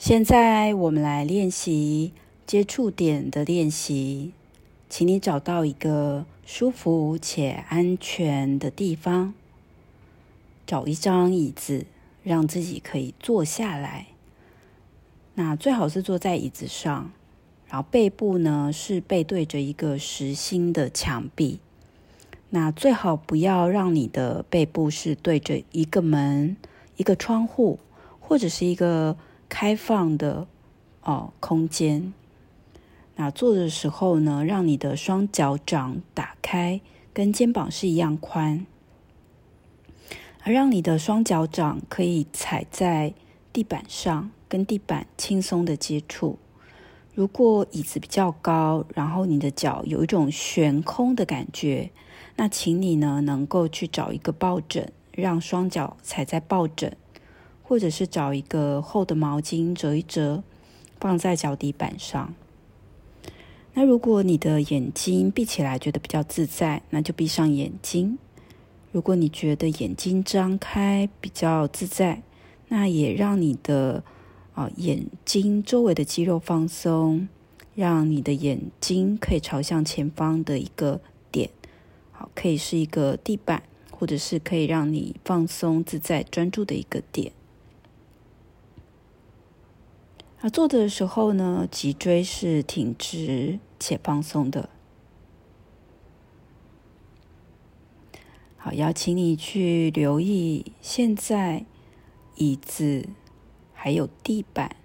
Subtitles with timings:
[0.00, 2.14] 现在我们来练习
[2.46, 4.32] 接触点的练习，
[4.88, 9.34] 请你找到一个舒服且安全的地方，
[10.66, 11.84] 找一张椅子，
[12.22, 14.06] 让自己可以坐下来。
[15.34, 17.12] 那最好是坐在椅子上，
[17.68, 21.60] 然后背部呢是背对着一个实心的墙壁。
[22.48, 26.56] 那最好不要让你的背部是对着一个门、
[26.96, 27.78] 一个窗户，
[28.18, 29.14] 或者是一个
[29.50, 30.46] 开放的
[31.02, 32.14] 哦空间。
[33.16, 36.80] 那坐的时候呢，让你的双脚掌打开，
[37.12, 38.64] 跟肩膀是一样宽，
[40.44, 43.12] 而让你的双脚掌可以踩在
[43.52, 46.38] 地板上，跟地板轻松的接触。
[47.12, 51.90] 如果椅子比较高，然后你的脚有一种悬空的感觉。
[52.36, 56.96] 那请你呢，能够去找一个抱枕，让双脚踩在抱枕，
[57.70, 60.42] 或者是找一个厚的毛巾折一折，
[60.98, 62.34] 放在脚底板上。
[63.74, 68.18] 那如果你的眼睛闭起来觉得比较自在，那就闭上眼睛。
[68.90, 72.24] 如果你觉得眼睛张开比较自在，
[72.66, 74.02] 那也让你的
[74.54, 77.28] 啊眼睛周围的肌肉放松，
[77.76, 81.50] 让你的眼睛可以朝向前方的一个点。
[82.10, 83.62] 好可以是一个地板，
[83.92, 87.30] 或者是可以让你放松自在、专注的一个点。
[90.40, 94.70] 啊，坐的时候呢，脊椎是挺直且放松的。
[98.56, 101.66] 好，邀请你去留意现在
[102.36, 103.06] 椅子
[103.74, 104.76] 还有地板，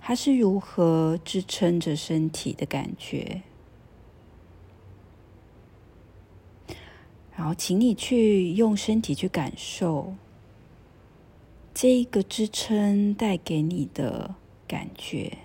[0.00, 3.42] 它是如何支撑着身体的感觉。
[7.36, 10.14] 然后，请你去用身体去感受
[11.72, 14.34] 这一个支撑带给你的
[14.72, 15.36] 感觉，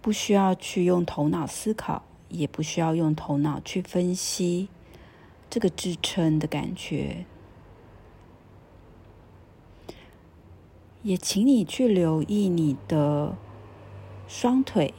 [0.00, 4.70] 不需要去用头脑思考，也不需要用头脑去分析
[5.50, 7.26] 这个支撑的感觉，
[11.02, 13.36] 也请你去留意你的
[14.26, 14.94] 双腿，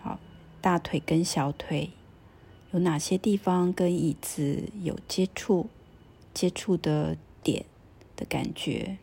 [0.00, 0.20] 好，
[0.60, 1.90] 大腿跟小腿。
[2.70, 5.68] 有哪些地方跟椅子有接触、
[6.32, 7.64] 接触的点
[8.14, 8.98] 的感觉？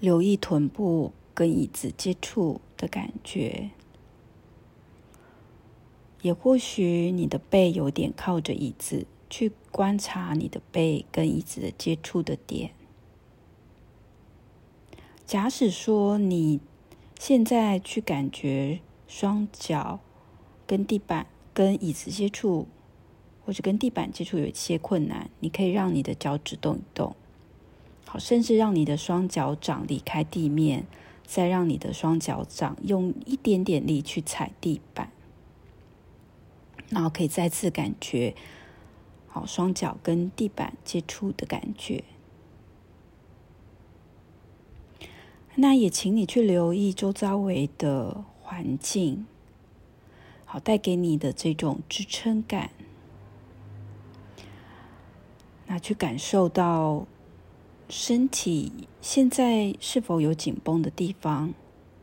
[0.00, 3.70] 留意臀部跟椅子接触的感觉，
[6.22, 12.72] 也或许你的背有点靠着椅子，去观察你的背跟椅子的接触的点。
[15.26, 16.60] 假使说你
[17.18, 20.00] 现在去感觉双脚。
[20.66, 22.66] 跟地板、跟椅子接触，
[23.42, 27.16] 或者跟地板接触有一些困难，你可以让你的脚趾动一动，
[28.10, 30.86] 好，甚至让你的双脚掌离开地面，
[31.26, 35.12] 再让你的双脚掌用一点点力去踩地板，
[36.88, 38.34] 然后可以再次感觉，
[39.26, 42.02] 好，双脚跟地板接触的感觉。
[45.56, 49.26] 那也请你去留意周遭围的环境。
[50.46, 52.70] 好，带给你的这种支撑感，
[55.66, 57.06] 那去感受到
[57.88, 61.54] 身体现在是否有紧绷的地方，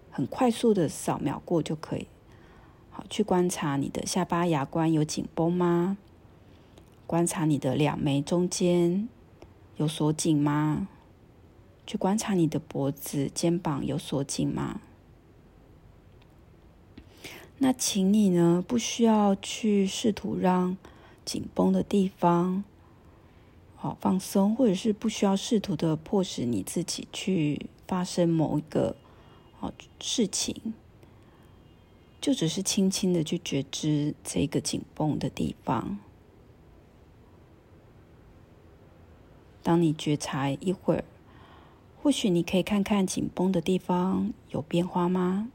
[0.10, 2.08] 很快速的扫描过就可以。
[2.90, 5.98] 好，去观察你的下巴牙关有紧绷吗？
[7.06, 9.08] 观察你的两眉中间
[9.78, 10.88] 有锁紧吗？
[11.86, 14.82] 去观察你的脖子、肩膀有锁紧吗？
[17.60, 20.76] 那请你呢，不需要去试图让
[21.24, 22.64] 紧绷的地方
[23.86, 28.96] 好放松，或者是不需要试图的迫使你自己去发生某一个
[29.60, 30.74] 好事情，
[32.20, 36.00] 就只是轻轻的去觉知这个紧绷的地方。
[39.62, 41.04] 当你觉察一会儿，
[42.02, 45.52] 或许你可以看看紧绷的地方有变化吗？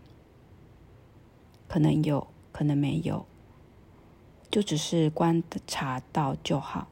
[1.67, 3.27] 可能有，可能没有，
[4.49, 6.87] 就只是观察到就好。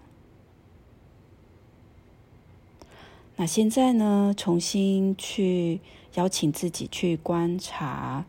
[3.40, 5.80] 那现在呢，重新去
[6.14, 8.26] 邀请自己去观察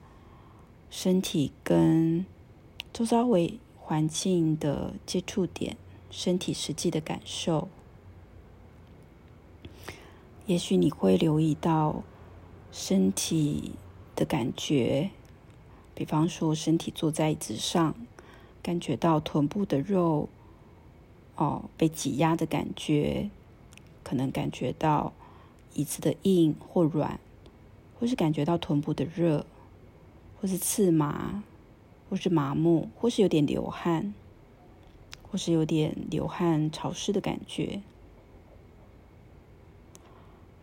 [0.91, 2.23] 身体跟
[2.93, 5.75] 周遭围环境的接触点，
[6.11, 7.69] 身体实际的感受。
[10.45, 12.03] 也许你会留意到
[12.71, 13.71] 身体
[14.15, 15.09] 的感觉。
[15.95, 17.95] 比方说，身体坐在椅子上，
[18.61, 20.29] 感觉到臀部的肉
[21.35, 23.31] 哦被挤压的感觉，
[24.09, 25.13] 可能感觉到
[25.75, 27.19] 椅子的硬或软，
[27.99, 29.45] 或是感觉到臀部的热，
[30.41, 31.43] 或是刺麻，
[32.09, 34.15] 或是麻木，或是有点流汗，
[35.21, 37.81] 或是有点流汗潮湿的感觉。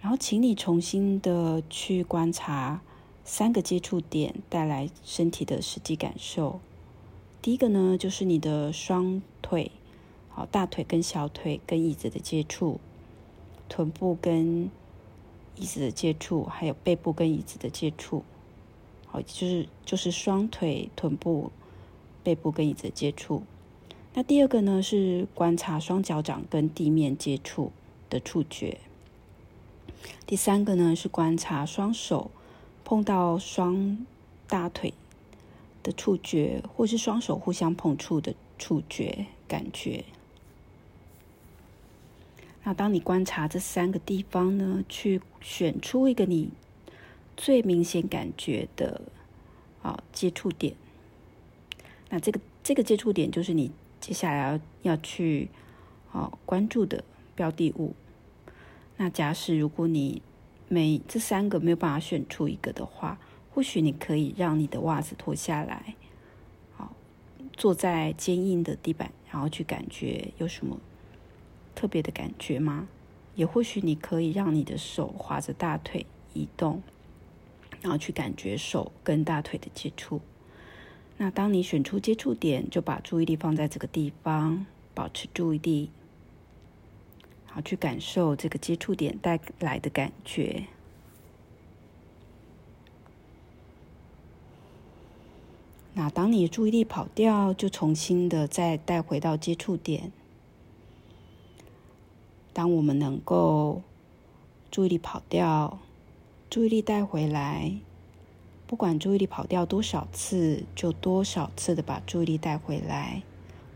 [0.00, 2.80] 然后，请你重新的去观察
[3.24, 6.58] 三个接触点带来身体的实际感受。
[7.40, 9.70] 第一个呢，就是你的双腿，
[10.30, 12.80] 好，大腿跟小腿跟椅子的接触，
[13.68, 14.70] 臀部跟
[15.56, 18.24] 椅子的接触，还有背部跟椅子的接触，
[19.06, 21.50] 好，就是就是双腿、臀部、
[22.22, 23.42] 背部跟椅子的接触。
[24.14, 27.72] 那第二个呢，是观察双脚掌跟地面接触
[28.08, 28.78] 的触觉。
[30.26, 32.30] 第三个呢，是观察双手
[32.84, 34.06] 碰到双
[34.46, 34.94] 大腿
[35.82, 40.04] 的触觉，或是双手互相碰触的触觉感觉。
[42.66, 46.50] 那当你观察这三个地方呢，去选出一个你
[47.36, 49.02] 最明显感觉的
[49.82, 50.74] 啊接触点。
[52.08, 53.70] 那这个这个接触点就是你
[54.00, 55.48] 接下来要要去
[56.10, 57.04] 啊关注的
[57.36, 57.94] 标的物。
[58.96, 60.20] 那假使如果你
[60.66, 63.16] 每这三个没有办法选出一个的话，
[63.54, 65.94] 或许你可以让你的袜子脱下来，
[66.74, 66.92] 好，
[67.52, 70.80] 坐在坚硬的地板，然后去感觉有什么
[71.76, 72.88] 特别的感觉吗？
[73.36, 76.82] 也或许你可以让你的手划着大腿移动，
[77.82, 80.22] 然后去感觉手跟大腿的接触。
[81.18, 84.64] 那当你选出接触点，就把注意力放在这个地方，
[84.94, 85.90] 保持注意力。
[87.44, 90.64] 好，去感受这个接触点带来的感觉。
[95.92, 100.12] 那当你注意力跑掉，就重新的再带回到接触点。
[102.56, 103.82] 当我们能够
[104.70, 105.78] 注意力跑掉，
[106.48, 107.76] 注意力带回来，
[108.66, 113.22] 不管注意力跑掉多少次，就多少次的把注意力带回来。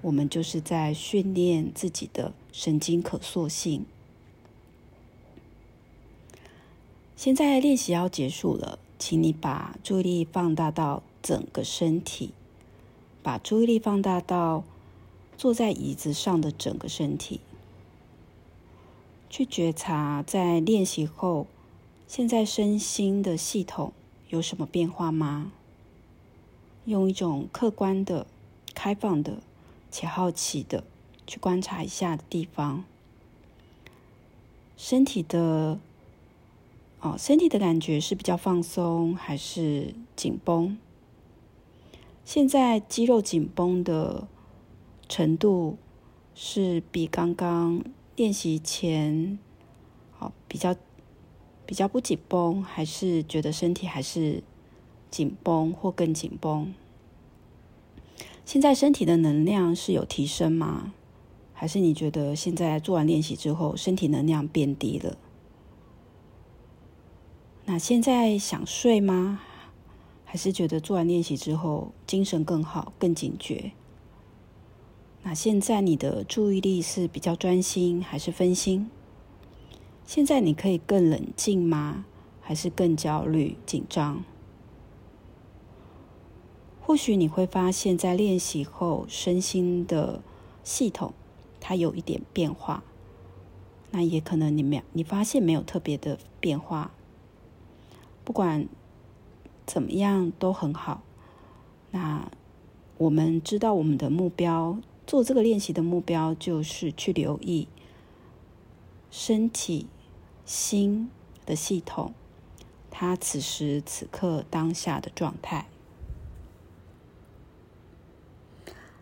[0.00, 3.84] 我们就是在训练自己的神经可塑性。
[7.14, 12.32] 现在练习要结束了，请你把注意力放大到整个身体，
[13.22, 14.64] 把注意力放大到
[15.36, 17.40] 坐在椅子上的整个身体，
[19.30, 21.46] 去觉察在练习后，
[22.06, 23.94] 现在身心的系统
[24.28, 25.52] 有什么变化吗？
[26.84, 28.26] 用一种客观的、
[28.74, 29.38] 开放的。
[29.92, 30.84] 且好奇的
[31.26, 32.84] 去观察一下的地方，
[34.76, 35.80] 身体的
[37.00, 40.78] 哦，身体的感觉是比较放松还是紧绷？
[42.24, 44.28] 现在肌肉紧绷的
[45.08, 45.76] 程度
[46.36, 47.82] 是比刚刚
[48.20, 49.38] 练习前
[50.10, 50.76] 好比较
[51.64, 54.42] 比较不紧绷，还是觉得身体还是
[55.10, 56.74] 紧绷或更紧绷？
[58.44, 60.92] 现在身体的能量是有提升吗？
[61.54, 65.16] 还是你觉得现在做完练习之后，身体能量变低了？
[67.64, 69.40] 那现在想睡吗？
[70.26, 73.72] 还是觉得做完练习之后精神更好、更警觉？
[75.22, 78.90] 那现在你的注意力是比较专心还是分心？
[80.06, 82.04] 现在你可以更冷静吗？
[82.40, 84.24] 还是更焦虑、紧张？
[86.80, 90.20] 或许你会发现，在练习后，身心的
[90.64, 91.12] 系统
[91.60, 92.82] 它有一点变化。
[93.92, 96.92] 那也可能你没你发现没有特别的变化。
[98.24, 98.68] 不管
[99.66, 101.02] 怎么样都很好。
[101.92, 102.30] 那
[102.98, 104.78] 我们知道我们的目标，
[105.10, 107.66] 做这个练习的目标就是去留意
[109.10, 109.88] 身体、
[110.44, 111.10] 心
[111.44, 112.14] 的系统，
[112.92, 115.66] 它此时此刻当下的状态。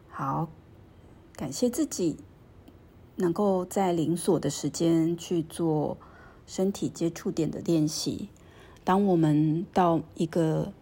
[0.08, 0.48] 好，
[1.36, 2.16] 感谢自己
[3.16, 5.98] 能够在零锁的时间去做
[6.46, 8.30] 身体接触点的练习。
[8.82, 10.72] 当我们到一个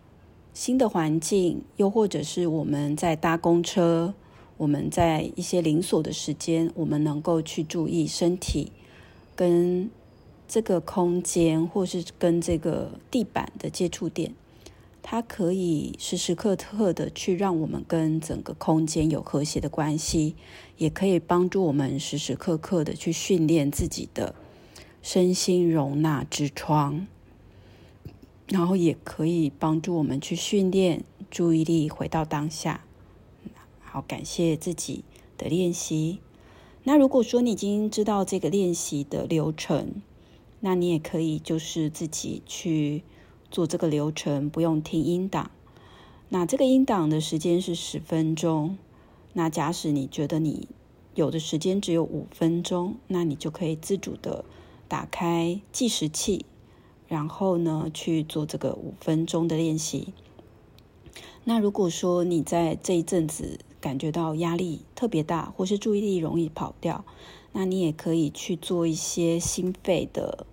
[0.54, 4.14] 新的环境，又或者是我们在搭公车，
[4.56, 8.72] 我们在一些零锁的时间，我们能够去注意身体
[9.34, 9.90] 跟
[10.48, 14.32] 这个空间，或是跟这个地板的接触点。
[15.02, 20.34] 它可以时时刻刻的去让我们跟整个空间有和谐的关系，
[20.78, 24.34] 也可以帮助我们时时刻刻的去训练自己的
[25.02, 27.06] 身心容纳之窗，
[28.48, 32.85] 然后也可以帮助我们去训练注意力回到当下。
[33.96, 35.04] 好，感谢自己
[35.38, 36.18] 的练习。
[36.84, 40.02] 那如果说你已经知道这个练习的流程，
[40.60, 43.04] 那你也可以就是自己去
[43.50, 45.50] 做这个流程，不用听音档。
[46.28, 48.76] 那这个音档的时间是十分钟。
[49.32, 50.68] 那假使你觉得你
[51.14, 54.44] 有的时间只有五分钟，那你就可以自主的
[54.88, 56.44] 打开计时器，
[57.08, 60.12] 然后呢去做这个五分钟的练习。
[61.44, 67.04] 那如果说你在这一阵子感觉到压力特别大，或是注意力容易跑掉，
[67.52, 70.44] 那你也可以去做一些心肺的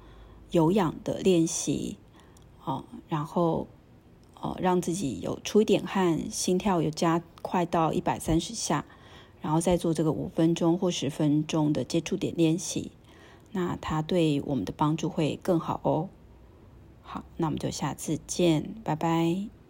[0.51, 1.97] 有氧的练习，
[2.63, 3.67] 哦，然后
[4.39, 8.85] 哦让自己有出一点汗，心跳有加快到一百三十下。
[9.41, 12.91] 然后再做这个五分钟或十分钟的接触点练习，
[13.51, 16.07] 那它对我们的帮助会更好哦。
[17.01, 19.62] 好，那我们就下次见，拜拜。